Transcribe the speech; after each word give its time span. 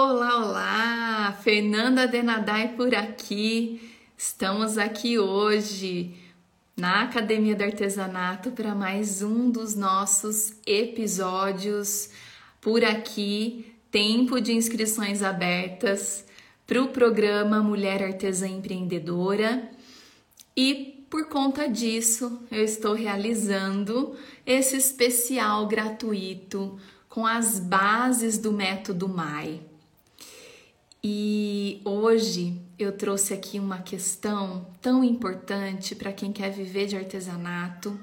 Olá, 0.00 0.36
olá! 0.36 1.38
Fernanda 1.42 2.06
Denadai 2.06 2.68
por 2.76 2.94
aqui. 2.94 3.90
Estamos 4.16 4.78
aqui 4.78 5.18
hoje 5.18 6.14
na 6.76 7.02
Academia 7.02 7.56
do 7.56 7.64
Artesanato 7.64 8.52
para 8.52 8.76
mais 8.76 9.22
um 9.22 9.50
dos 9.50 9.74
nossos 9.74 10.52
episódios. 10.64 12.10
Por 12.60 12.84
aqui, 12.84 13.74
tempo 13.90 14.40
de 14.40 14.52
inscrições 14.52 15.20
abertas 15.20 16.24
para 16.64 16.80
o 16.80 16.90
programa 16.90 17.60
Mulher 17.60 18.00
Artesã 18.00 18.46
Empreendedora. 18.46 19.68
E 20.56 21.04
por 21.10 21.28
conta 21.28 21.68
disso, 21.68 22.40
eu 22.52 22.62
estou 22.62 22.94
realizando 22.94 24.14
esse 24.46 24.76
especial 24.76 25.66
gratuito 25.66 26.78
com 27.08 27.26
as 27.26 27.58
bases 27.58 28.38
do 28.38 28.52
método 28.52 29.08
MAI. 29.08 29.67
E 31.02 31.80
hoje 31.84 32.60
eu 32.76 32.90
trouxe 32.90 33.32
aqui 33.32 33.60
uma 33.60 33.78
questão 33.78 34.66
tão 34.82 35.04
importante 35.04 35.94
para 35.94 36.12
quem 36.12 36.32
quer 36.32 36.50
viver 36.50 36.86
de 36.86 36.96
artesanato, 36.96 37.98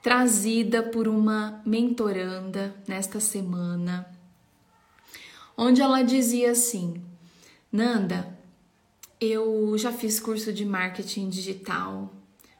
trazida 0.00 0.82
por 0.84 1.08
uma 1.08 1.60
mentoranda 1.66 2.74
nesta 2.86 3.18
semana, 3.18 4.08
onde 5.56 5.82
ela 5.82 6.02
dizia 6.02 6.52
assim: 6.52 7.02
Nanda, 7.72 8.38
eu 9.20 9.76
já 9.76 9.92
fiz 9.92 10.20
curso 10.20 10.52
de 10.52 10.64
marketing 10.64 11.28
digital, 11.28 12.14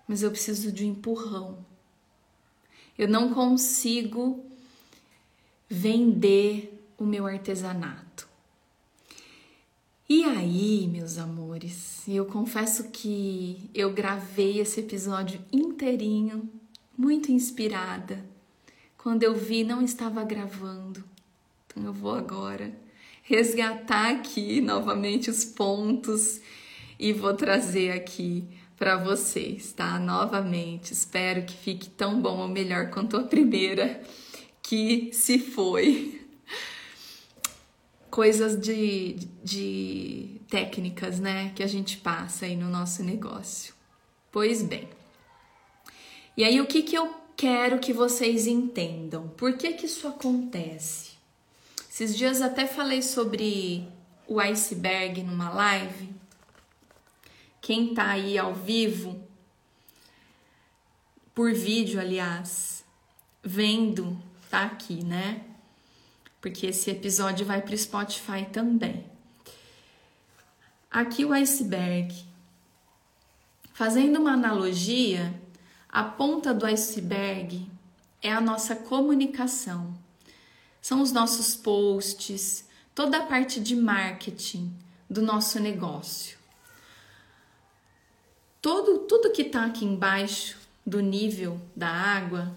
mas 0.09 0.23
eu 0.23 0.31
preciso 0.31 0.73
de 0.73 0.85
um 0.85 0.89
empurrão. 0.89 1.65
Eu 2.99 3.09
não 3.09 3.33
consigo 3.33 4.45
vender 5.69 6.85
o 6.99 7.05
meu 7.05 7.27
artesanato. 7.27 8.10
E 10.13 10.25
aí, 10.25 10.89
meus 10.89 11.19
amores, 11.19 12.03
eu 12.09 12.27
confesso 12.27 12.91
que 12.91 13.71
eu 13.73 13.93
gravei 13.93 14.59
esse 14.59 14.81
episódio 14.81 15.41
inteirinho, 15.53 16.51
muito 16.99 17.31
inspirada. 17.31 18.19
Quando 18.99 19.23
eu 19.23 19.37
vi, 19.37 19.63
não 19.63 19.81
estava 19.81 20.25
gravando. 20.25 21.05
Então 21.65 21.85
eu 21.85 21.93
vou 21.93 22.13
agora 22.13 22.73
resgatar 23.23 24.11
aqui 24.11 24.61
novamente 24.61 25.31
os 25.31 25.45
pontos 25.45 26.41
e 26.99 27.13
vou 27.13 27.35
trazer 27.35 27.93
aqui 27.93 28.43
para 28.77 28.97
vocês, 28.97 29.73
tá? 29.73 29.97
Novamente, 29.97 30.93
espero 30.93 31.45
que 31.45 31.55
fique 31.55 31.89
tão 31.89 32.21
bom 32.21 32.41
ou 32.41 32.49
melhor 32.49 32.91
quanto 32.91 33.17
a 33.17 33.23
primeira 33.23 34.03
que 34.61 35.11
se 35.13 35.39
foi 35.39 36.20
coisas 38.11 38.61
de, 38.61 39.15
de 39.43 40.41
técnicas, 40.49 41.21
né, 41.21 41.53
que 41.55 41.63
a 41.63 41.67
gente 41.67 41.97
passa 41.99 42.47
aí 42.47 42.57
no 42.57 42.69
nosso 42.69 43.03
negócio. 43.03 43.75
Pois 44.31 44.63
bem. 44.63 44.89
E 46.37 46.45
aí 46.45 46.61
o 46.61 46.67
que 46.67 46.83
que 46.83 46.97
eu 46.97 47.15
quero 47.37 47.79
que 47.79 47.93
vocês 47.93 48.47
entendam? 48.47 49.29
Por 49.29 49.57
que 49.57 49.73
que 49.73 49.87
isso 49.87 50.07
acontece? 50.07 51.11
Esses 51.91 52.17
dias 52.17 52.41
até 52.41 52.67
falei 52.67 53.03
sobre 53.03 53.89
o 54.27 54.41
iceberg 54.41 55.23
numa 55.23 55.51
live. 55.51 56.11
Quem 57.61 57.93
tá 57.93 58.11
aí 58.11 58.39
ao 58.39 58.55
vivo, 58.55 59.23
por 61.35 61.53
vídeo, 61.53 62.01
aliás, 62.01 62.85
vendo, 63.43 64.19
tá 64.49 64.65
aqui, 64.65 65.05
né? 65.05 65.45
Porque 66.41 66.67
esse 66.67 66.91
episódio 66.91 67.45
vai 67.45 67.61
para 67.61 67.75
o 67.75 67.79
Spotify 67.79 68.47
também. 68.51 69.05
Aqui 70.91 71.25
o 71.25 71.33
iceberg. 71.33 72.27
Fazendo 73.73 74.19
uma 74.19 74.33
analogia, 74.33 75.35
a 75.89 76.03
ponta 76.03 76.53
do 76.53 76.67
iceberg 76.67 77.71
é 78.23 78.33
a 78.33 78.41
nossa 78.41 78.75
comunicação. 78.75 79.95
São 80.81 81.03
os 81.03 81.13
nossos 81.13 81.55
posts, 81.55 82.65
toda 82.95 83.19
a 83.19 83.27
parte 83.27 83.61
de 83.61 83.77
marketing 83.77 84.75
do 85.09 85.23
nosso 85.23 85.61
negócio. 85.61 86.39
Todo, 88.63 89.01
tudo 89.01 89.33
que 89.33 89.43
está 89.43 89.65
aqui 89.65 89.85
embaixo 89.85 90.59
do 90.87 91.01
nível 91.01 91.61
da 91.75 91.89
água 91.89 92.55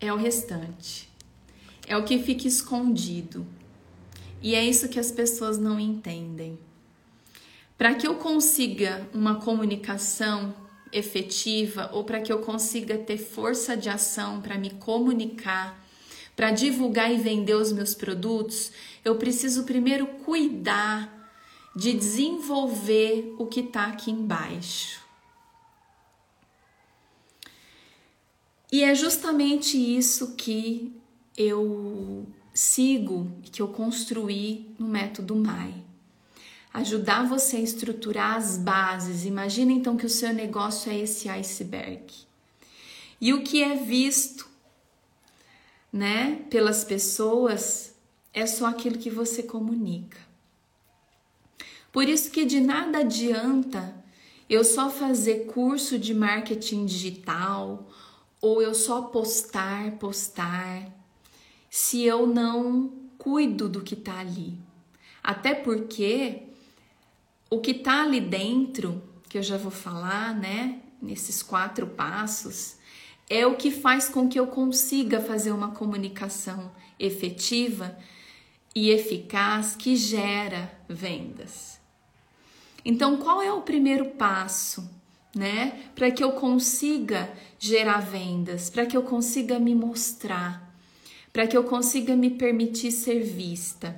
é 0.00 0.12
o 0.12 0.16
restante 0.16 1.08
é 1.86 1.96
o 1.96 2.04
que 2.04 2.18
fica 2.18 2.48
escondido. 2.48 3.46
E 4.42 4.54
é 4.54 4.64
isso 4.64 4.88
que 4.88 4.98
as 4.98 5.10
pessoas 5.10 5.58
não 5.58 5.78
entendem. 5.78 6.58
Para 7.78 7.94
que 7.94 8.06
eu 8.06 8.16
consiga 8.16 9.08
uma 9.14 9.36
comunicação 9.36 10.54
efetiva 10.92 11.90
ou 11.92 12.04
para 12.04 12.20
que 12.20 12.32
eu 12.32 12.40
consiga 12.40 12.96
ter 12.96 13.18
força 13.18 13.76
de 13.76 13.88
ação 13.88 14.40
para 14.40 14.58
me 14.58 14.70
comunicar, 14.70 15.84
para 16.34 16.50
divulgar 16.50 17.12
e 17.12 17.16
vender 17.16 17.54
os 17.54 17.72
meus 17.72 17.94
produtos, 17.94 18.72
eu 19.04 19.16
preciso 19.16 19.64
primeiro 19.64 20.06
cuidar 20.06 21.12
de 21.74 21.92
desenvolver 21.92 23.34
o 23.38 23.46
que 23.46 23.60
está 23.60 23.86
aqui 23.86 24.10
embaixo. 24.10 25.04
E 28.72 28.82
é 28.82 28.94
justamente 28.94 29.76
isso 29.76 30.34
que 30.34 30.95
eu 31.36 32.26
sigo 32.54 33.30
e 33.44 33.50
que 33.50 33.60
eu 33.60 33.68
construí 33.68 34.74
no 34.78 34.88
método 34.88 35.36
MAI. 35.36 35.74
Ajudar 36.72 37.26
você 37.26 37.56
a 37.56 37.60
estruturar 37.60 38.36
as 38.36 38.56
bases. 38.56 39.24
Imagina 39.24 39.72
então 39.72 39.96
que 39.96 40.06
o 40.06 40.10
seu 40.10 40.32
negócio 40.32 40.90
é 40.90 40.98
esse 40.98 41.28
iceberg. 41.28 42.04
E 43.20 43.32
o 43.32 43.42
que 43.42 43.62
é 43.62 43.74
visto, 43.74 44.48
né, 45.92 46.44
pelas 46.50 46.84
pessoas 46.84 47.94
é 48.32 48.46
só 48.46 48.66
aquilo 48.66 48.98
que 48.98 49.08
você 49.08 49.42
comunica. 49.42 50.18
Por 51.90 52.06
isso 52.06 52.30
que 52.30 52.44
de 52.44 52.60
nada 52.60 52.98
adianta 52.98 53.94
eu 54.48 54.62
só 54.62 54.90
fazer 54.90 55.46
curso 55.46 55.98
de 55.98 56.12
marketing 56.12 56.84
digital 56.84 57.88
ou 58.40 58.60
eu 58.60 58.74
só 58.74 59.02
postar, 59.02 59.92
postar 59.92 60.92
se 61.76 62.02
eu 62.02 62.26
não 62.26 62.90
cuido 63.18 63.68
do 63.68 63.82
que 63.82 63.92
está 63.92 64.20
ali. 64.20 64.58
Até 65.22 65.54
porque 65.54 66.44
o 67.50 67.60
que 67.60 67.72
está 67.72 68.02
ali 68.02 68.18
dentro, 68.18 69.02
que 69.28 69.36
eu 69.36 69.42
já 69.42 69.58
vou 69.58 69.70
falar, 69.70 70.34
né, 70.34 70.80
nesses 71.02 71.42
quatro 71.42 71.86
passos, 71.86 72.76
é 73.28 73.46
o 73.46 73.56
que 73.56 73.70
faz 73.70 74.08
com 74.08 74.26
que 74.26 74.40
eu 74.40 74.46
consiga 74.46 75.20
fazer 75.20 75.52
uma 75.52 75.72
comunicação 75.72 76.72
efetiva 76.98 77.94
e 78.74 78.88
eficaz 78.88 79.76
que 79.76 79.96
gera 79.96 80.72
vendas. 80.88 81.78
Então, 82.86 83.18
qual 83.18 83.42
é 83.42 83.52
o 83.52 83.60
primeiro 83.60 84.12
passo, 84.12 84.90
né, 85.34 85.90
para 85.94 86.10
que 86.10 86.24
eu 86.24 86.32
consiga 86.32 87.30
gerar 87.58 88.00
vendas, 88.00 88.70
para 88.70 88.86
que 88.86 88.96
eu 88.96 89.02
consiga 89.02 89.58
me 89.58 89.74
mostrar? 89.74 90.65
Para 91.36 91.46
que 91.46 91.54
eu 91.54 91.64
consiga 91.64 92.16
me 92.16 92.30
permitir 92.30 92.90
ser 92.90 93.20
vista. 93.20 93.94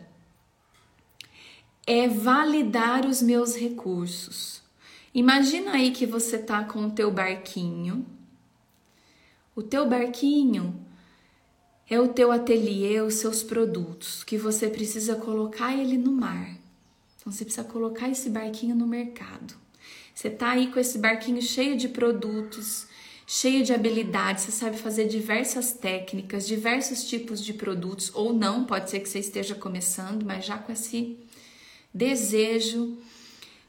É 1.86 2.08
validar 2.08 3.06
os 3.06 3.22
meus 3.22 3.54
recursos. 3.54 4.60
Imagina 5.14 5.74
aí 5.74 5.92
que 5.92 6.04
você 6.04 6.36
tá 6.36 6.64
com 6.64 6.86
o 6.86 6.90
teu 6.90 7.12
barquinho. 7.12 8.04
O 9.54 9.62
teu 9.62 9.88
barquinho 9.88 10.84
é 11.88 12.00
o 12.00 12.08
teu 12.08 12.32
ateliê, 12.32 13.00
os 13.02 13.14
seus 13.14 13.40
produtos, 13.40 14.24
que 14.24 14.36
você 14.36 14.68
precisa 14.68 15.14
colocar 15.14 15.72
ele 15.72 15.96
no 15.96 16.10
mar. 16.10 16.56
Então 17.20 17.30
você 17.30 17.44
precisa 17.44 17.68
colocar 17.68 18.08
esse 18.08 18.28
barquinho 18.28 18.74
no 18.74 18.84
mercado. 18.84 19.54
Você 20.12 20.28
tá 20.28 20.50
aí 20.50 20.72
com 20.72 20.80
esse 20.80 20.98
barquinho 20.98 21.40
cheio 21.40 21.76
de 21.76 21.88
produtos, 21.88 22.88
cheio 23.30 23.62
de 23.62 23.74
habilidades, 23.74 24.44
você 24.44 24.52
sabe 24.52 24.78
fazer 24.78 25.06
diversas 25.06 25.74
técnicas, 25.74 26.46
diversos 26.46 27.06
tipos 27.06 27.44
de 27.44 27.52
produtos, 27.52 28.10
ou 28.14 28.32
não, 28.32 28.64
pode 28.64 28.88
ser 28.88 29.00
que 29.00 29.08
você 29.08 29.18
esteja 29.18 29.54
começando, 29.54 30.24
mas 30.24 30.46
já 30.46 30.56
com 30.56 30.72
esse 30.72 31.18
desejo 31.92 32.96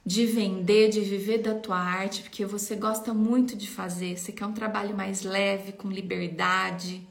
de 0.05 0.25
vender, 0.25 0.87
de 0.87 1.01
viver 1.01 1.39
da 1.39 1.53
tua 1.55 1.77
arte, 1.77 2.21
porque 2.21 2.45
você 2.45 2.73
gosta 2.73 3.13
muito 3.13 3.53
de 3.57 3.67
fazer, 3.67 4.17
você 4.17 4.31
quer 4.31 4.45
um 4.45 4.53
trabalho 4.53 4.95
mais 4.95 5.23
leve, 5.23 5.73
com 5.73 5.91
liberdade, 5.91 7.05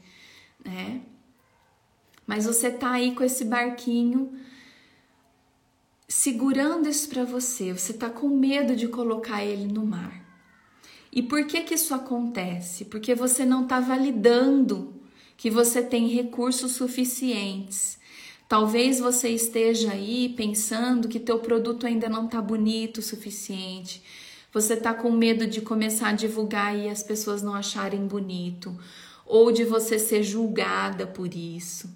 né? 0.65 1.01
Mas 2.25 2.45
você 2.45 2.71
tá 2.71 2.93
aí 2.93 3.13
com 3.13 3.23
esse 3.23 3.45
barquinho 3.45 4.33
segurando 6.07 6.89
isso 6.89 7.07
para 7.09 7.25
você, 7.25 7.73
você 7.73 7.93
tá 7.93 8.09
com 8.09 8.27
medo 8.27 8.75
de 8.75 8.87
colocar 8.87 9.45
ele 9.45 9.71
no 9.71 9.85
mar. 9.85 10.28
E 11.11 11.23
por 11.23 11.45
que 11.45 11.61
que 11.61 11.75
isso 11.75 11.93
acontece? 11.93 12.85
Porque 12.85 13.15
você 13.15 13.45
não 13.45 13.63
está 13.63 13.79
validando 13.79 14.93
que 15.35 15.49
você 15.49 15.81
tem 15.81 16.07
recursos 16.07 16.73
suficientes 16.73 17.99
Talvez 18.49 18.99
você 18.99 19.29
esteja 19.29 19.91
aí 19.91 20.29
pensando 20.29 21.07
que 21.07 21.19
teu 21.19 21.37
produto 21.37 21.85
ainda 21.85 22.09
não 22.09 22.25
está 22.25 22.41
bonito 22.41 22.97
o 22.97 23.03
suficiente. 23.03 24.01
Você 24.51 24.73
está 24.73 24.91
com 24.91 25.11
medo 25.11 25.45
de 25.45 25.61
começar 25.61 26.09
a 26.09 26.13
divulgar 26.13 26.75
e 26.75 26.89
as 26.89 27.03
pessoas 27.03 27.43
não 27.43 27.53
acharem 27.53 28.07
bonito, 28.07 28.75
ou 29.23 29.51
de 29.51 29.63
você 29.63 29.99
ser 29.99 30.23
julgada 30.23 31.05
por 31.05 31.31
isso, 31.31 31.95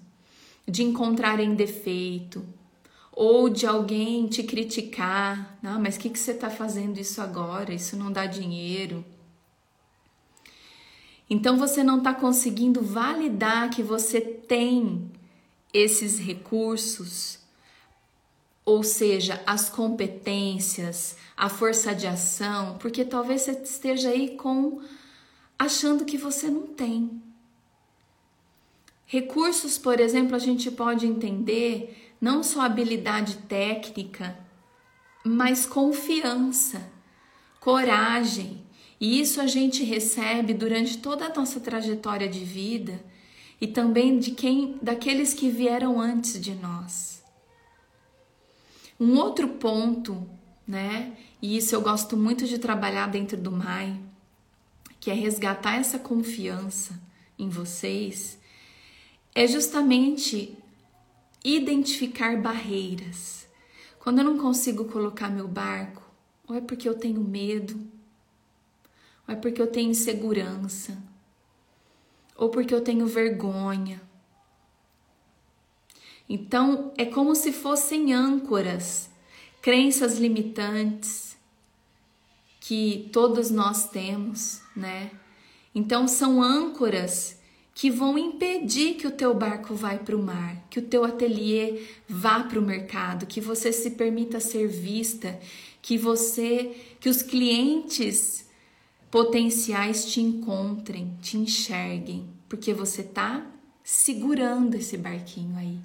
de 0.64 0.84
encontrarem 0.84 1.56
defeito, 1.56 2.46
ou 3.16 3.48
de 3.48 3.66
alguém 3.66 4.26
te 4.26 4.42
criticar. 4.42 5.56
Não, 5.62 5.80
mas 5.80 5.96
o 5.96 6.00
que, 6.00 6.10
que 6.10 6.18
você 6.18 6.32
está 6.32 6.50
fazendo 6.50 6.98
isso 6.98 7.20
agora? 7.20 7.72
Isso 7.72 7.96
não 7.96 8.10
dá 8.10 8.26
dinheiro. 8.26 9.04
Então 11.30 11.56
você 11.56 11.82
não 11.82 11.98
está 11.98 12.12
conseguindo 12.12 12.82
validar 12.82 13.70
que 13.70 13.82
você 13.82 14.20
tem 14.20 15.10
esses 15.72 16.18
recursos, 16.18 17.38
ou 18.64 18.82
seja, 18.82 19.42
as 19.46 19.68
competências, 19.68 21.16
a 21.36 21.48
força 21.48 21.94
de 21.94 22.06
ação, 22.06 22.78
porque 22.78 23.04
talvez 23.04 23.42
você 23.42 23.52
esteja 23.52 24.10
aí 24.10 24.36
com 24.36 24.80
achando 25.58 26.04
que 26.04 26.18
você 26.18 26.48
não 26.48 26.66
tem. 26.66 27.22
Recursos, 29.06 29.78
por 29.78 30.00
exemplo, 30.00 30.34
a 30.34 30.38
gente 30.38 30.70
pode 30.70 31.06
entender 31.06 32.03
não 32.20 32.42
só 32.42 32.62
habilidade 32.62 33.36
técnica, 33.48 34.38
mas 35.24 35.66
confiança, 35.66 36.90
coragem. 37.60 38.64
E 39.00 39.20
isso 39.20 39.40
a 39.40 39.46
gente 39.46 39.82
recebe 39.82 40.54
durante 40.54 40.98
toda 40.98 41.26
a 41.26 41.34
nossa 41.34 41.60
trajetória 41.60 42.28
de 42.28 42.44
vida 42.44 43.04
e 43.60 43.66
também 43.66 44.18
de 44.18 44.32
quem 44.32 44.78
daqueles 44.80 45.34
que 45.34 45.48
vieram 45.48 46.00
antes 46.00 46.40
de 46.40 46.54
nós. 46.54 47.22
Um 48.98 49.16
outro 49.16 49.48
ponto, 49.48 50.28
né? 50.66 51.16
E 51.42 51.56
isso 51.56 51.74
eu 51.74 51.82
gosto 51.82 52.16
muito 52.16 52.46
de 52.46 52.58
trabalhar 52.58 53.08
dentro 53.08 53.36
do 53.36 53.50
MAI, 53.50 54.00
que 55.00 55.10
é 55.10 55.14
resgatar 55.14 55.76
essa 55.76 55.98
confiança 55.98 56.98
em 57.38 57.48
vocês, 57.48 58.38
é 59.34 59.46
justamente 59.46 60.56
identificar 61.44 62.40
barreiras. 62.40 63.46
Quando 63.98 64.18
eu 64.18 64.24
não 64.24 64.38
consigo 64.38 64.86
colocar 64.86 65.28
meu 65.28 65.46
barco, 65.46 66.02
ou 66.48 66.56
é 66.56 66.60
porque 66.60 66.88
eu 66.88 66.98
tenho 66.98 67.20
medo, 67.20 67.74
ou 69.28 69.34
é 69.34 69.36
porque 69.36 69.60
eu 69.60 69.66
tenho 69.66 69.90
insegurança, 69.90 70.96
ou 72.36 72.48
porque 72.48 72.74
eu 72.74 72.80
tenho 72.80 73.06
vergonha. 73.06 74.00
Então, 76.28 76.92
é 76.96 77.04
como 77.04 77.34
se 77.34 77.52
fossem 77.52 78.14
âncoras, 78.14 79.10
crenças 79.60 80.18
limitantes 80.18 81.36
que 82.60 83.10
todos 83.12 83.50
nós 83.50 83.90
temos, 83.90 84.62
né? 84.74 85.10
Então, 85.74 86.08
são 86.08 86.42
âncoras 86.42 87.38
que 87.74 87.90
vão 87.90 88.16
impedir 88.16 88.94
que 88.94 89.06
o 89.06 89.10
teu 89.10 89.34
barco 89.34 89.74
vá 89.74 89.96
para 89.96 90.16
o 90.16 90.22
mar, 90.22 90.64
que 90.70 90.78
o 90.78 90.82
teu 90.82 91.04
ateliê 91.04 91.82
vá 92.08 92.44
para 92.44 92.60
o 92.60 92.62
mercado, 92.62 93.26
que 93.26 93.40
você 93.40 93.72
se 93.72 93.90
permita 93.90 94.38
ser 94.38 94.68
vista, 94.68 95.38
que 95.82 95.98
você, 95.98 96.96
que 97.00 97.08
os 97.08 97.20
clientes 97.20 98.48
potenciais 99.10 100.04
te 100.06 100.20
encontrem, 100.20 101.18
te 101.20 101.36
enxerguem, 101.36 102.28
porque 102.48 102.72
você 102.72 103.02
tá 103.02 103.44
segurando 103.82 104.76
esse 104.76 104.96
barquinho 104.96 105.56
aí 105.58 105.78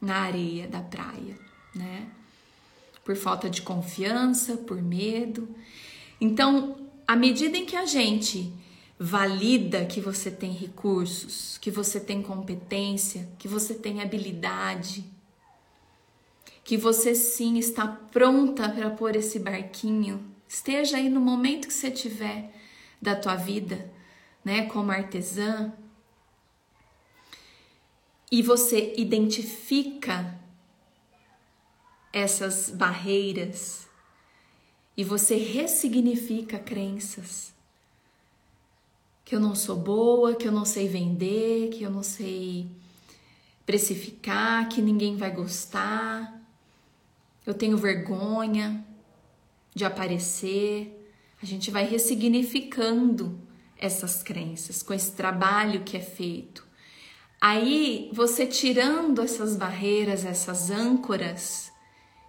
na 0.00 0.18
areia 0.18 0.68
da 0.68 0.80
praia, 0.80 1.36
né? 1.74 2.06
Por 3.04 3.16
falta 3.16 3.50
de 3.50 3.62
confiança, 3.62 4.56
por 4.56 4.80
medo. 4.80 5.48
Então, 6.20 6.76
à 7.06 7.16
medida 7.16 7.56
em 7.58 7.66
que 7.66 7.76
a 7.76 7.84
gente 7.84 8.52
valida 9.02 9.84
que 9.84 10.00
você 10.00 10.30
tem 10.30 10.52
recursos, 10.52 11.58
que 11.58 11.72
você 11.72 11.98
tem 11.98 12.22
competência, 12.22 13.28
que 13.36 13.48
você 13.48 13.74
tem 13.74 14.00
habilidade, 14.00 15.04
que 16.62 16.76
você 16.76 17.12
sim 17.12 17.58
está 17.58 17.88
pronta 17.88 18.68
para 18.68 18.90
pôr 18.90 19.16
esse 19.16 19.40
barquinho, 19.40 20.24
esteja 20.46 20.98
aí 20.98 21.08
no 21.08 21.20
momento 21.20 21.66
que 21.66 21.74
você 21.74 21.90
tiver 21.90 22.54
da 23.00 23.16
tua 23.16 23.34
vida, 23.34 23.92
né, 24.44 24.66
como 24.66 24.92
artesã, 24.92 25.72
e 28.30 28.40
você 28.40 28.94
identifica 28.96 30.38
essas 32.12 32.70
barreiras 32.70 33.88
e 34.96 35.02
você 35.02 35.34
ressignifica 35.34 36.56
crenças 36.56 37.52
que 39.32 39.36
eu 39.36 39.40
não 39.40 39.54
sou 39.54 39.76
boa, 39.76 40.34
que 40.34 40.46
eu 40.46 40.52
não 40.52 40.66
sei 40.66 40.86
vender, 40.86 41.70
que 41.70 41.82
eu 41.82 41.90
não 41.90 42.02
sei 42.02 42.68
precificar, 43.64 44.68
que 44.68 44.82
ninguém 44.82 45.16
vai 45.16 45.30
gostar, 45.30 46.38
eu 47.46 47.54
tenho 47.54 47.78
vergonha 47.78 48.86
de 49.74 49.86
aparecer, 49.86 51.10
a 51.42 51.46
gente 51.46 51.70
vai 51.70 51.86
ressignificando 51.86 53.40
essas 53.78 54.22
crenças 54.22 54.82
com 54.82 54.92
esse 54.92 55.12
trabalho 55.12 55.82
que 55.82 55.96
é 55.96 56.00
feito. 56.00 56.66
Aí, 57.40 58.10
você 58.12 58.46
tirando 58.46 59.22
essas 59.22 59.56
barreiras, 59.56 60.26
essas 60.26 60.70
âncoras, 60.70 61.72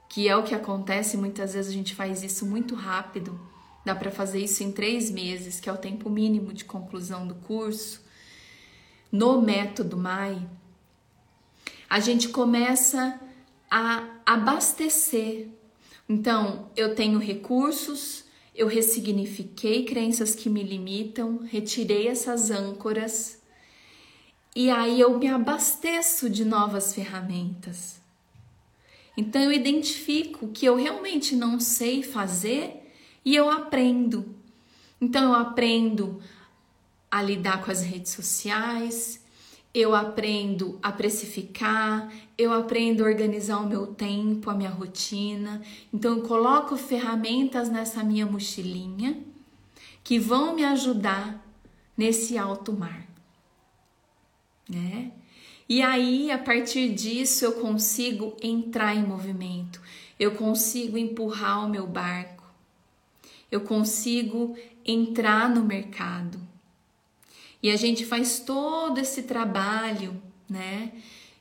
que 0.08 0.30
é 0.30 0.38
o 0.38 0.44
que 0.44 0.56
acontece, 0.56 1.18
muitas 1.18 1.54
vezes 1.54 1.70
a 1.70 1.76
gente 1.76 1.94
faz 1.94 2.24
isso 2.24 2.46
muito 2.46 2.76
rápido, 2.76 3.38
dá 3.86 3.96
para 3.96 4.12
fazer 4.12 4.40
isso 4.40 4.64
em 4.64 4.72
três 4.72 5.12
meses, 5.12 5.60
que 5.60 5.70
é 5.70 5.74
o 5.74 5.78
tempo 5.78 6.10
mínimo 6.10 6.54
de 6.54 6.66
conclusão 6.66 7.28
do 7.28 7.36
curso. 7.36 8.02
No 9.12 9.42
método 9.42 9.98
MAI, 9.98 10.48
a 11.90 12.00
gente 12.00 12.30
começa 12.30 13.20
a 13.70 14.08
abastecer. 14.26 15.48
Então, 16.08 16.70
eu 16.76 16.96
tenho 16.96 17.20
recursos, 17.20 18.24
eu 18.56 18.68
ressignifiquei 18.68 19.86
crenças 19.86 20.36
que 20.36 20.50
me 20.50 20.64
limitam, 20.64 21.40
retirei 21.44 22.08
essas 22.08 22.52
âncoras 22.52 23.42
e 24.56 24.70
aí 24.70 25.00
eu 25.00 25.18
me 25.18 25.28
abasteço 25.28 26.30
de 26.30 26.46
novas 26.46 26.94
ferramentas. 26.94 28.00
Então 29.18 29.42
eu 29.42 29.52
identifico 29.52 30.48
que 30.50 30.66
eu 30.66 30.76
realmente 30.76 31.36
não 31.36 31.60
sei 31.60 32.04
fazer 32.04 32.83
e 33.24 33.36
eu 33.36 33.50
aprendo. 33.50 34.36
Então 35.00 35.26
eu 35.26 35.36
aprendo 35.36 36.22
a 37.10 37.22
lidar 37.22 37.64
com 37.64 37.72
as 37.72 37.82
redes 37.84 38.12
sociais, 38.12 39.24
eu 39.74 39.96
aprendo 39.96 40.78
a 40.84 40.92
precificar, 40.92 42.12
eu 42.38 42.54
aprendo 42.54 43.04
a 43.04 43.08
organizar 43.08 43.58
o 43.58 43.68
meu 43.68 43.88
tempo, 43.88 44.50
a 44.50 44.54
minha 44.54 44.70
rotina. 44.70 45.62
Então, 45.92 46.18
eu 46.18 46.24
coloco 46.24 46.78
ferramentas 46.78 47.70
nessa 47.70 48.04
minha 48.04 48.26
mochilinha 48.26 49.20
que 50.04 50.20
vão 50.20 50.56
me 50.56 50.64
ajudar 50.64 51.44
nesse 51.98 52.38
alto 52.38 52.72
mar, 52.72 53.08
né? 54.70 55.12
E 55.68 55.82
aí, 55.82 56.30
a 56.30 56.38
partir 56.38 56.94
disso, 56.94 57.46
eu 57.46 57.54
consigo 57.54 58.36
entrar 58.42 58.96
em 58.96 59.04
movimento, 59.04 59.82
eu 60.20 60.36
consigo 60.36 60.98
empurrar 60.98 61.66
o 61.66 61.70
meu 61.70 61.88
barco, 61.88 62.43
eu 63.54 63.62
consigo 63.62 64.58
entrar 64.84 65.48
no 65.48 65.64
mercado. 65.64 66.40
E 67.62 67.70
a 67.70 67.76
gente 67.76 68.04
faz 68.04 68.40
todo 68.40 68.98
esse 68.98 69.24
trabalho, 69.24 70.20
né, 70.50 70.92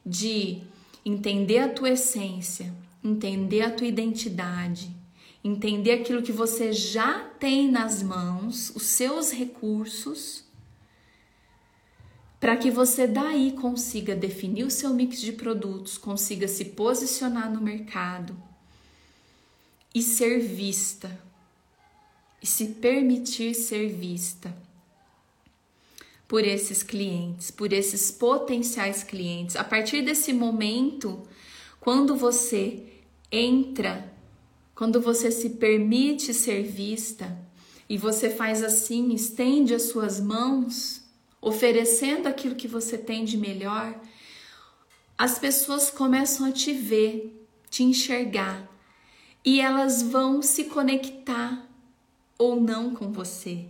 de 0.05 0.59
entender 1.05 1.59
a 1.59 1.69
tua 1.71 1.91
essência, 1.91 2.73
entender 3.03 3.63
a 3.63 3.71
tua 3.71 3.87
identidade, 3.87 4.95
entender 5.43 5.93
aquilo 5.93 6.23
que 6.23 6.31
você 6.31 6.71
já 6.71 7.21
tem 7.41 7.71
nas 7.71 8.03
mãos, 8.03 8.71
os 8.77 8.83
seus 8.83 9.33
recursos, 9.33 10.45
para 12.39 12.59
que 12.59 12.71
você 12.71 13.07
daí 13.07 13.53
consiga 13.53 14.15
definir 14.15 14.65
o 14.65 14.71
seu 14.71 14.93
mix 14.93 15.19
de 15.19 15.33
produtos, 15.33 15.97
consiga 15.97 16.47
se 16.47 16.67
posicionar 16.67 17.51
no 17.51 17.61
mercado 17.61 18.37
e 19.95 20.03
ser 20.03 20.41
vista, 20.41 21.32
e 22.43 22.47
se 22.47 22.67
permitir 22.67 23.55
ser 23.55 23.89
vista 23.89 24.55
por 26.27 26.45
esses 26.45 26.83
clientes, 26.83 27.51
por 27.51 27.73
esses 27.73 28.11
potenciais 28.11 29.05
clientes. 29.05 29.55
A 29.55 29.63
partir 29.63 30.03
desse 30.03 30.33
momento, 30.33 31.23
quando 31.79 32.17
você 32.17 32.83
entra, 33.31 34.11
quando 34.75 35.01
você 35.01 35.31
se 35.31 35.51
permite 35.51 36.33
ser 36.33 36.63
vista 36.63 37.39
e 37.89 37.99
você 37.99 38.31
faz 38.31 38.63
assim, 38.63 39.13
estende 39.13 39.75
as 39.75 39.91
suas 39.91 40.19
mãos, 40.19 41.03
oferecendo 41.41 42.27
aquilo 42.27 42.55
que 42.55 42.67
você 42.67 42.97
tem 42.97 43.25
de 43.25 43.37
melhor, 43.37 43.95
as 45.19 45.39
pessoas 45.39 45.91
começam 45.91 46.47
a 46.47 46.53
te 46.53 46.73
ver, 46.73 47.47
te 47.69 47.83
enxergar 47.83 48.69
e 49.45 49.61
elas 49.61 50.03
vão 50.03 50.41
se 50.41 50.65
conectar 50.65 51.72
ou 52.39 52.61
não 52.61 52.95
com 52.95 53.13
você. 53.13 53.67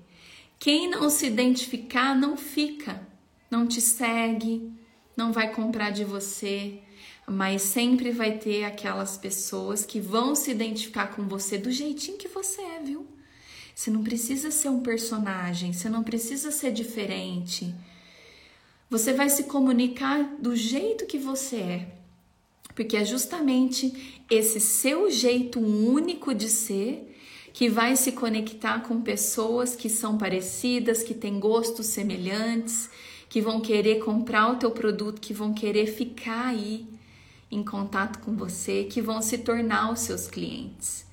Quem 0.58 0.88
não 0.88 1.10
se 1.10 1.26
identificar 1.26 2.14
não 2.14 2.36
fica, 2.36 3.06
não 3.50 3.66
te 3.66 3.80
segue, 3.80 4.72
não 5.16 5.32
vai 5.32 5.52
comprar 5.52 5.90
de 5.90 6.04
você, 6.04 6.80
mas 7.26 7.62
sempre 7.62 8.10
vai 8.10 8.38
ter 8.38 8.64
aquelas 8.64 9.16
pessoas 9.16 9.84
que 9.84 10.00
vão 10.00 10.34
se 10.34 10.50
identificar 10.50 11.08
com 11.08 11.26
você 11.26 11.58
do 11.58 11.70
jeitinho 11.70 12.18
que 12.18 12.28
você 12.28 12.60
é, 12.60 12.80
viu? 12.80 13.06
Você 13.74 13.90
não 13.90 14.02
precisa 14.02 14.50
ser 14.50 14.68
um 14.68 14.80
personagem, 14.80 15.72
você 15.72 15.88
não 15.88 16.02
precisa 16.02 16.50
ser 16.50 16.72
diferente. 16.72 17.74
Você 18.90 19.12
vai 19.12 19.30
se 19.30 19.44
comunicar 19.44 20.36
do 20.38 20.54
jeito 20.54 21.06
que 21.06 21.18
você 21.18 21.56
é, 21.56 21.88
porque 22.74 22.96
é 22.96 23.04
justamente 23.04 24.22
esse 24.30 24.60
seu 24.60 25.10
jeito 25.10 25.58
único 25.58 26.34
de 26.34 26.48
ser 26.48 27.11
que 27.52 27.68
vai 27.68 27.96
se 27.96 28.12
conectar 28.12 28.80
com 28.80 29.02
pessoas 29.02 29.76
que 29.76 29.88
são 29.88 30.16
parecidas, 30.16 31.02
que 31.02 31.14
têm 31.14 31.38
gostos 31.38 31.86
semelhantes, 31.86 32.88
que 33.28 33.40
vão 33.40 33.60
querer 33.60 33.98
comprar 34.00 34.52
o 34.52 34.56
teu 34.56 34.70
produto, 34.70 35.20
que 35.20 35.34
vão 35.34 35.52
querer 35.52 35.86
ficar 35.86 36.46
aí 36.46 36.86
em 37.50 37.62
contato 37.62 38.18
com 38.20 38.34
você, 38.34 38.84
que 38.84 39.02
vão 39.02 39.20
se 39.20 39.38
tornar 39.38 39.92
os 39.92 40.00
seus 40.00 40.26
clientes. 40.26 41.06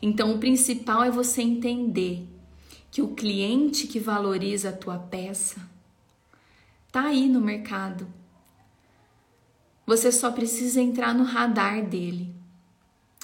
Então, 0.00 0.34
o 0.34 0.38
principal 0.38 1.02
é 1.02 1.10
você 1.10 1.42
entender 1.42 2.24
que 2.90 3.02
o 3.02 3.08
cliente 3.08 3.86
que 3.88 3.98
valoriza 3.98 4.68
a 4.68 4.72
tua 4.72 4.98
peça 4.98 5.60
tá 6.92 7.02
aí 7.02 7.28
no 7.28 7.40
mercado. 7.40 8.06
Você 9.84 10.12
só 10.12 10.30
precisa 10.30 10.80
entrar 10.80 11.14
no 11.14 11.24
radar 11.24 11.84
dele. 11.84 12.37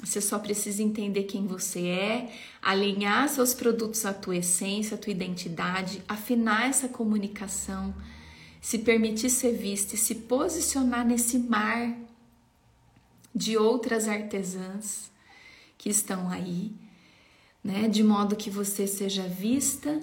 Você 0.05 0.21
só 0.21 0.39
precisa 0.39 0.83
entender 0.83 1.25
quem 1.25 1.47
você 1.47 1.87
é, 1.87 2.33
alinhar 2.61 3.29
seus 3.29 3.55
produtos 3.55 4.05
à 4.05 4.13
tua 4.13 4.37
essência, 4.37 4.97
à 4.97 4.99
tua 4.99 5.13
identidade, 5.13 6.03
afinar 6.07 6.69
essa 6.69 6.89
comunicação, 6.89 7.95
se 8.61 8.79
permitir 8.79 9.31
ser 9.31 9.53
vista 9.53 9.95
e 9.95 9.99
se 9.99 10.15
posicionar 10.15 11.07
nesse 11.07 11.39
mar 11.39 11.97
de 13.35 13.57
outras 13.57 14.07
artesãs 14.07 15.11
que 15.77 15.89
estão 15.89 16.29
aí, 16.29 16.73
né? 17.63 17.89
De 17.89 18.05
modo 18.05 18.37
que 18.37 18.51
você 18.51 18.87
seja 18.87 19.27
vista 19.27 20.01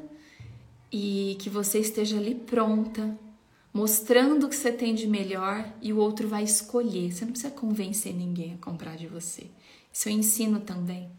e 0.91 1.37
que 1.39 1.49
você 1.49 1.79
esteja 1.79 2.17
ali 2.17 2.35
pronta, 2.35 3.17
mostrando 3.73 4.45
o 4.45 4.49
que 4.49 4.55
você 4.55 4.71
tem 4.71 4.93
de 4.93 5.07
melhor 5.07 5.71
e 5.81 5.93
o 5.93 5.97
outro 5.97 6.27
vai 6.27 6.43
escolher. 6.43 7.13
Você 7.13 7.23
não 7.23 7.31
precisa 7.31 7.53
convencer 7.53 8.13
ninguém 8.13 8.55
a 8.55 8.57
comprar 8.57 8.97
de 8.97 9.07
você. 9.07 9.45
Isso 9.93 10.09
eu 10.09 10.13
ensino 10.13 10.59
também 10.59 11.09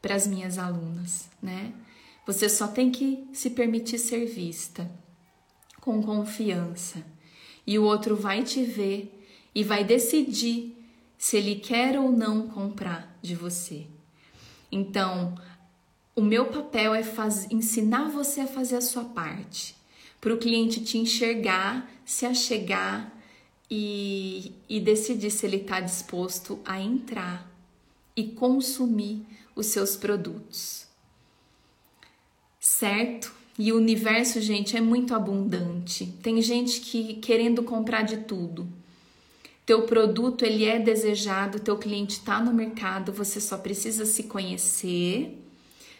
para 0.00 0.14
as 0.14 0.26
minhas 0.26 0.56
alunas, 0.56 1.28
né? 1.42 1.72
Você 2.26 2.48
só 2.48 2.68
tem 2.68 2.90
que 2.90 3.26
se 3.32 3.50
permitir 3.50 3.98
ser 3.98 4.26
vista 4.26 4.90
com 5.80 6.02
confiança 6.02 7.04
e 7.66 7.78
o 7.78 7.84
outro 7.84 8.16
vai 8.16 8.42
te 8.42 8.62
ver 8.62 9.12
e 9.54 9.64
vai 9.64 9.84
decidir 9.84 10.76
se 11.18 11.36
ele 11.36 11.56
quer 11.56 11.98
ou 11.98 12.12
não 12.12 12.48
comprar 12.48 13.18
de 13.22 13.34
você. 13.34 13.86
Então, 14.70 15.36
o 16.14 16.20
meu 16.20 16.46
papel 16.46 16.94
é 16.94 17.02
faz, 17.02 17.50
ensinar 17.50 18.08
você 18.08 18.42
a 18.42 18.46
fazer 18.46 18.76
a 18.76 18.80
sua 18.80 19.04
parte, 19.04 19.76
para 20.20 20.34
o 20.34 20.38
cliente 20.38 20.84
te 20.84 20.98
enxergar, 20.98 21.90
se 22.04 22.26
achegar 22.26 23.12
e, 23.70 24.52
e 24.68 24.80
decidir 24.80 25.30
se 25.30 25.46
ele 25.46 25.58
está 25.58 25.80
disposto 25.80 26.60
a 26.64 26.80
entrar 26.80 27.55
e 28.16 28.24
consumir 28.24 29.24
os 29.54 29.66
seus 29.66 29.94
produtos. 29.94 30.86
Certo? 32.58 33.32
E 33.58 33.72
o 33.72 33.76
universo, 33.76 34.40
gente, 34.40 34.76
é 34.76 34.80
muito 34.80 35.14
abundante. 35.14 36.06
Tem 36.22 36.40
gente 36.42 36.80
que 36.80 37.14
querendo 37.14 37.62
comprar 37.62 38.02
de 38.02 38.18
tudo. 38.18 38.68
Teu 39.64 39.82
produto 39.82 40.44
ele 40.44 40.64
é 40.64 40.78
desejado, 40.78 41.58
teu 41.58 41.76
cliente 41.76 42.18
está 42.18 42.40
no 42.40 42.52
mercado, 42.52 43.12
você 43.12 43.40
só 43.40 43.58
precisa 43.58 44.06
se 44.06 44.24
conhecer, 44.24 45.36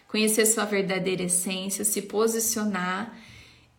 conhecer 0.07 0.45
sua 0.45 0.63
verdadeira 0.63 1.23
essência, 1.23 1.83
se 1.83 2.03
posicionar 2.03 3.19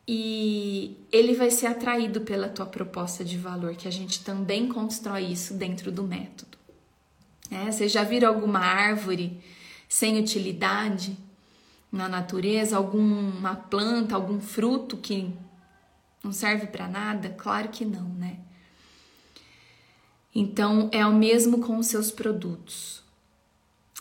e 0.07 0.97
ele 1.11 1.35
vai 1.35 1.51
ser 1.51 1.69
atraído 1.69 2.21
pela 2.21 2.49
tua 2.51 2.67
proposta 2.67 3.25
de 3.25 3.39
valor, 3.39 3.77
que 3.77 3.89
a 3.89 3.91
gente 3.91 4.23
também 4.23 4.69
constrói 4.69 5.25
isso 5.25 5.55
dentro 5.55 5.91
do 5.91 6.03
método. 6.03 6.58
É, 7.51 7.71
vocês 7.71 7.91
já 7.91 8.05
viram 8.05 8.29
alguma 8.29 8.61
árvore 8.61 9.41
sem 9.89 10.19
utilidade 10.19 11.17
na 11.91 12.09
natureza? 12.09 12.77
Alguma 12.77 13.57
planta, 13.57 14.15
algum 14.15 14.41
fruto 14.41 14.97
que 14.97 15.33
não 16.23 16.33
serve 16.33 16.67
para 16.67 16.87
nada? 16.89 17.31
Claro 17.31 17.69
que 17.69 17.85
não, 17.85 18.09
né? 18.11 18.39
Então 20.35 20.89
é 20.93 21.05
o 21.07 21.15
mesmo 21.15 21.61
com 21.61 21.79
os 21.79 21.87
seus 21.87 22.11
produtos. 22.11 23.03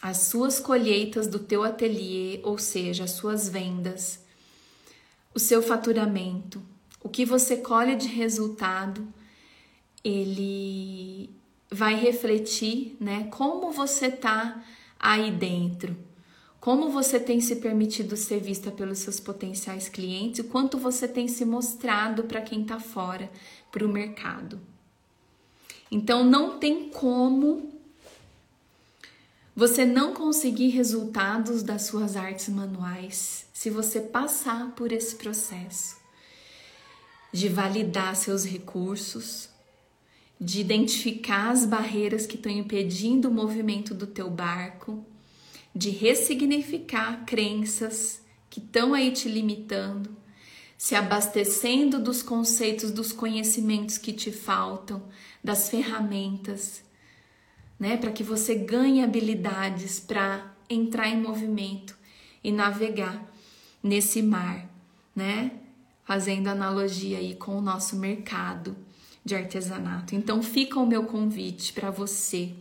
As 0.02 0.18
suas 0.18 0.60
colheitas 0.60 1.26
do 1.28 1.40
teu 1.40 1.64
ateliê, 1.64 2.40
ou 2.44 2.58
seja, 2.58 3.06
as 3.06 3.12
suas 3.12 3.50
vendas, 3.50 4.24
o 5.34 5.40
seu 5.40 5.64
faturamento, 5.64 6.62
o 7.02 7.10
que 7.10 7.26
você 7.26 7.58
colhe 7.58 7.96
de 7.96 8.08
resultado, 8.08 9.08
ele 10.04 11.30
vai 11.70 11.96
refletir, 11.96 12.96
né, 13.00 13.28
como 13.32 13.72
você 13.72 14.10
tá 14.10 14.64
aí 15.00 15.32
dentro. 15.32 15.96
Como 16.60 16.90
você 16.90 17.20
tem 17.20 17.40
se 17.40 17.58
permitido 17.58 18.18
ser 18.18 18.40
vista 18.42 18.72
pelos 18.72 19.00
seus 19.00 19.20
potenciais 19.20 19.88
clientes, 19.88 20.40
o 20.40 20.50
quanto 20.50 20.78
você 20.78 21.08
tem 21.08 21.28
se 21.28 21.46
mostrado 21.46 22.24
para 22.24 22.42
quem 22.42 22.64
está 22.64 22.80
fora, 22.80 23.32
para 23.72 23.86
o 23.86 23.90
mercado. 23.90 24.60
Então 25.90 26.24
não 26.24 26.58
tem 26.58 26.90
como 26.90 27.72
você 29.56 29.86
não 29.86 30.14
conseguir 30.14 30.70
resultados 30.70 31.64
das 31.64 31.84
suas 31.84 32.16
artes 32.16 32.50
manuais 32.50 33.48
se 33.54 33.70
você 33.70 34.00
passar 34.00 34.72
por 34.76 34.92
esse 34.92 35.16
processo 35.16 35.98
de 37.32 37.50
validar 37.50 38.16
seus 38.16 38.46
recursos, 38.46 39.50
de 40.40 40.62
identificar 40.62 41.50
as 41.50 41.66
barreiras 41.66 42.28
que 42.28 42.36
estão 42.36 42.52
impedindo 42.52 43.28
o 43.28 43.34
movimento 43.34 43.94
do 43.94 44.06
teu 44.06 44.30
barco, 44.30 45.04
de 45.76 45.90
ressignificar 45.90 47.26
crenças 47.26 48.22
que 48.50 48.60
estão 48.60 48.94
aí 48.94 49.12
te 49.12 49.28
limitando, 49.28 50.16
se 50.78 50.96
abastecendo 50.96 52.00
dos 52.00 52.22
conceitos, 52.22 52.92
dos 52.92 53.12
conhecimentos 53.12 53.98
que 53.98 54.14
te 54.14 54.32
faltam, 54.32 55.04
das 55.44 55.70
ferramentas, 55.70 56.84
né, 57.80 57.98
para 57.98 58.12
que 58.12 58.24
você 58.24 58.56
ganhe 58.56 59.04
habilidades 59.04 60.00
para 60.00 60.56
entrar 60.70 61.08
em 61.08 61.22
movimento 61.22 61.98
e 62.44 62.52
navegar 62.52 63.24
nesse 63.82 64.22
mar, 64.22 64.70
né? 65.16 65.52
Fazendo 66.04 66.48
analogia 66.48 67.18
aí 67.18 67.36
com 67.36 67.58
o 67.58 67.62
nosso 67.62 67.96
mercado 67.96 68.76
de 69.28 69.36
artesanato. 69.36 70.16
Então 70.16 70.42
fica 70.42 70.80
o 70.80 70.88
meu 70.88 71.04
convite 71.04 71.74
para 71.74 71.92
você 71.92 72.54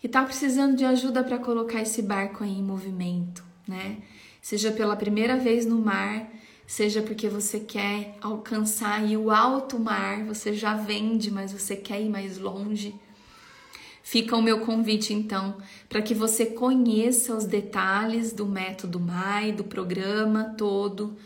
que 0.00 0.06
está 0.06 0.24
precisando 0.24 0.76
de 0.76 0.84
ajuda 0.84 1.22
para 1.22 1.38
colocar 1.38 1.80
esse 1.80 2.02
barco 2.02 2.42
aí 2.42 2.58
em 2.58 2.62
movimento, 2.62 3.44
né? 3.66 3.98
Seja 4.42 4.70
pela 4.72 4.96
primeira 4.96 5.36
vez 5.36 5.64
no 5.64 5.78
mar, 5.78 6.28
seja 6.66 7.00
porque 7.00 7.28
você 7.28 7.60
quer 7.60 8.16
alcançar 8.20 9.02
o 9.02 9.30
alto 9.30 9.78
mar, 9.78 10.24
você 10.24 10.52
já 10.52 10.74
vende, 10.74 11.30
mas 11.30 11.52
você 11.52 11.76
quer 11.76 12.02
ir 12.02 12.08
mais 12.10 12.38
longe. 12.38 12.94
Fica 14.02 14.36
o 14.36 14.42
meu 14.42 14.60
convite 14.60 15.14
então 15.14 15.56
para 15.88 16.02
que 16.02 16.14
você 16.14 16.44
conheça 16.46 17.34
os 17.34 17.46
detalhes 17.46 18.32
do 18.32 18.44
método 18.44 19.00
MAI, 19.00 19.52
do 19.52 19.64
programa 19.64 20.54
todo, 20.58 21.16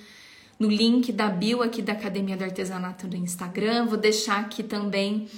no 0.58 0.68
link 0.68 1.12
da 1.12 1.28
bio 1.28 1.62
aqui 1.62 1.80
da 1.80 1.92
Academia 1.92 2.36
do 2.36 2.44
Artesanato 2.44 3.06
do 3.06 3.16
Instagram. 3.16 3.86
Vou 3.86 3.96
deixar 3.96 4.40
aqui 4.40 4.62
também 4.62 5.28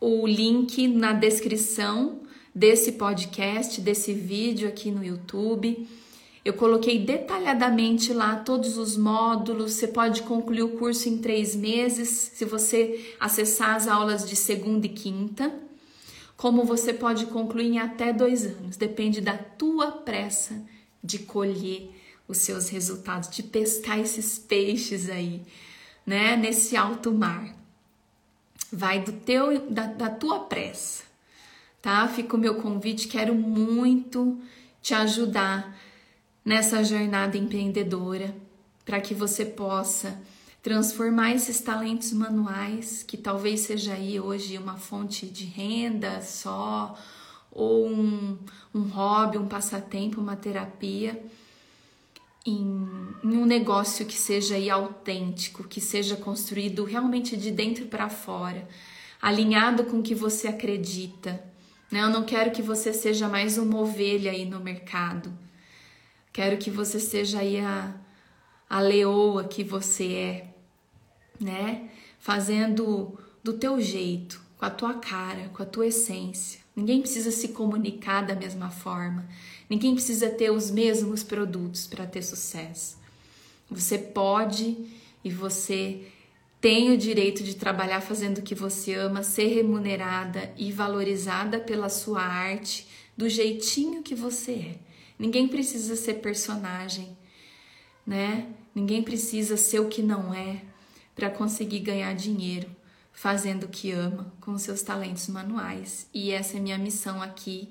o 0.00 0.26
link 0.26 0.88
na 0.88 1.12
descrição 1.12 2.20
desse 2.54 2.92
podcast, 2.92 3.80
desse 3.80 4.12
vídeo 4.12 4.68
aqui 4.68 4.90
no 4.90 5.04
YouTube. 5.04 5.86
Eu 6.44 6.54
coloquei 6.54 6.98
detalhadamente 6.98 8.12
lá 8.12 8.36
todos 8.36 8.78
os 8.78 8.96
módulos. 8.96 9.74
Você 9.74 9.86
pode 9.86 10.22
concluir 10.22 10.62
o 10.62 10.76
curso 10.76 11.08
em 11.08 11.18
três 11.18 11.54
meses 11.54 12.08
se 12.08 12.44
você 12.44 13.14
acessar 13.20 13.76
as 13.76 13.86
aulas 13.86 14.28
de 14.28 14.34
segunda 14.34 14.86
e 14.86 14.90
quinta. 14.90 15.52
Como 16.36 16.64
você 16.64 16.92
pode 16.92 17.26
concluir 17.26 17.66
em 17.66 17.78
até 17.78 18.12
dois 18.12 18.46
anos, 18.46 18.76
depende 18.76 19.20
da 19.20 19.36
tua 19.36 19.90
pressa 19.90 20.54
de 21.02 21.18
colher 21.18 21.90
os 22.28 22.38
seus 22.38 22.68
resultados, 22.68 23.30
de 23.30 23.42
pescar 23.42 23.98
esses 23.98 24.38
peixes 24.38 25.08
aí, 25.08 25.42
né, 26.06 26.36
nesse 26.36 26.76
alto 26.76 27.12
mar. 27.12 27.56
vai 28.70 29.02
do 29.02 29.12
teu 29.12 29.70
da, 29.70 29.86
da 29.86 30.10
tua 30.10 30.40
pressa, 30.40 31.04
tá? 31.80 32.06
Fica 32.06 32.36
o 32.36 32.38
meu 32.38 32.56
convite, 32.56 33.08
quero 33.08 33.34
muito 33.34 34.38
te 34.82 34.92
ajudar 34.94 35.74
nessa 36.44 36.84
jornada 36.84 37.36
empreendedora 37.38 38.34
para 38.84 39.00
que 39.00 39.14
você 39.14 39.44
possa 39.44 40.20
transformar 40.62 41.32
esses 41.32 41.60
talentos 41.60 42.12
manuais, 42.12 43.02
que 43.02 43.16
talvez 43.16 43.60
seja 43.60 43.94
aí 43.94 44.20
hoje 44.20 44.58
uma 44.58 44.76
fonte 44.76 45.26
de 45.26 45.44
renda 45.44 46.20
só, 46.20 46.98
ou 47.50 47.88
um, 47.88 48.38
um 48.74 48.82
hobby, 48.82 49.38
um 49.38 49.46
passatempo, 49.46 50.20
uma 50.20 50.36
terapia, 50.36 51.22
em, 52.48 53.14
em 53.22 53.36
um 53.36 53.44
negócio 53.44 54.06
que 54.06 54.16
seja 54.16 54.56
autêntico, 54.72 55.64
que 55.64 55.80
seja 55.80 56.16
construído 56.16 56.84
realmente 56.84 57.36
de 57.36 57.50
dentro 57.50 57.86
para 57.86 58.08
fora, 58.08 58.68
alinhado 59.20 59.84
com 59.84 59.98
o 59.98 60.02
que 60.02 60.14
você 60.14 60.48
acredita. 60.48 61.42
Né? 61.90 62.02
Eu 62.02 62.10
não 62.10 62.24
quero 62.24 62.50
que 62.50 62.62
você 62.62 62.92
seja 62.92 63.28
mais 63.28 63.58
uma 63.58 63.78
ovelha 63.78 64.30
aí 64.30 64.44
no 64.44 64.60
mercado. 64.60 65.32
Quero 66.32 66.56
que 66.58 66.70
você 66.70 67.00
seja 67.00 67.40
aí 67.40 67.58
a, 67.58 67.94
a 68.68 68.80
leoa 68.80 69.44
que 69.44 69.64
você 69.64 70.12
é, 70.12 70.54
né? 71.40 71.90
Fazendo 72.18 73.18
do 73.42 73.54
teu 73.54 73.80
jeito, 73.80 74.40
com 74.56 74.64
a 74.64 74.70
tua 74.70 74.94
cara, 74.94 75.48
com 75.48 75.62
a 75.62 75.66
tua 75.66 75.86
essência. 75.86 76.60
Ninguém 76.78 77.00
precisa 77.00 77.32
se 77.32 77.48
comunicar 77.48 78.24
da 78.24 78.36
mesma 78.36 78.70
forma. 78.70 79.28
Ninguém 79.68 79.94
precisa 79.94 80.30
ter 80.30 80.52
os 80.52 80.70
mesmos 80.70 81.24
produtos 81.24 81.88
para 81.88 82.06
ter 82.06 82.22
sucesso. 82.22 82.96
Você 83.68 83.98
pode 83.98 84.76
e 85.24 85.28
você 85.28 86.06
tem 86.60 86.92
o 86.92 86.96
direito 86.96 87.42
de 87.42 87.56
trabalhar 87.56 88.00
fazendo 88.00 88.38
o 88.38 88.42
que 88.42 88.54
você 88.54 88.94
ama, 88.94 89.24
ser 89.24 89.48
remunerada 89.48 90.52
e 90.56 90.70
valorizada 90.70 91.58
pela 91.58 91.88
sua 91.88 92.22
arte 92.22 92.86
do 93.16 93.28
jeitinho 93.28 94.00
que 94.00 94.14
você 94.14 94.52
é. 94.52 94.78
Ninguém 95.18 95.48
precisa 95.48 95.96
ser 95.96 96.14
personagem, 96.20 97.18
né? 98.06 98.46
Ninguém 98.72 99.02
precisa 99.02 99.56
ser 99.56 99.80
o 99.80 99.88
que 99.88 100.00
não 100.00 100.32
é 100.32 100.62
para 101.16 101.28
conseguir 101.28 101.80
ganhar 101.80 102.14
dinheiro 102.14 102.77
fazendo 103.18 103.64
o 103.64 103.68
que 103.68 103.90
ama 103.90 104.32
com 104.40 104.56
seus 104.56 104.80
talentos 104.80 105.26
manuais. 105.26 106.08
E 106.14 106.30
essa 106.30 106.56
é 106.56 106.60
minha 106.60 106.78
missão 106.78 107.20
aqui, 107.20 107.68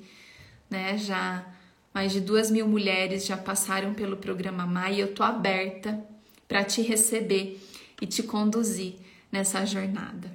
né? 0.70 0.98
Já 0.98 1.48
mais 1.94 2.12
de 2.12 2.20
duas 2.20 2.51
mil 2.51 2.68
mulheres 2.68 3.25
já 3.25 3.38
passaram 3.38 3.94
pelo 3.94 4.18
programa 4.18 4.66
MAI 4.66 4.96
e 4.96 5.00
eu 5.00 5.13
tô 5.13 5.24
aberta 5.24 6.04
para 6.50 6.66
te 6.66 6.82
receber 6.82 7.62
e 8.01 8.06
te 8.06 8.24
conduzir 8.24 8.96
nessa 9.32 9.66
jornada. 9.66 10.30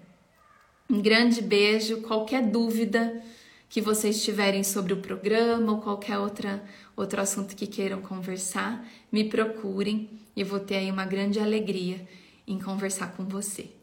Um 0.89 1.03
grande 1.03 1.43
beijo. 1.43 2.01
Qualquer 2.01 2.47
dúvida 2.47 3.23
que 3.69 3.83
vocês 3.83 4.25
tiverem 4.25 4.65
sobre 4.65 4.95
o 4.95 5.03
programa 5.03 5.73
ou 5.73 5.83
qualquer 5.83 6.17
outra, 6.17 6.65
outro 6.97 7.21
assunto 7.21 7.55
que 7.55 7.67
queiram 7.67 8.01
conversar, 8.01 8.83
me 9.13 9.25
procurem 9.25 10.09
e 10.35 10.43
vou 10.43 10.59
ter 10.59 10.77
aí 10.77 10.91
uma 10.91 11.05
grande 11.05 11.39
alegria 11.39 12.01
em 12.47 12.59
conversar 12.59 13.13
com 13.15 13.27
você. 13.27 13.82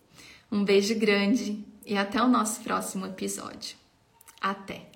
Um 0.51 0.63
beijo 0.63 0.98
grande 0.98 1.63
e 1.86 1.98
até 1.98 2.22
o 2.22 2.27
nosso 2.27 2.62
próximo 2.62 3.06
episódio. 3.06 3.77
Até! 4.41 4.88